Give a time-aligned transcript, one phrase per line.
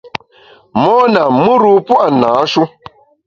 [0.83, 2.63] Mona, mùr-u pua’ nâ-shu.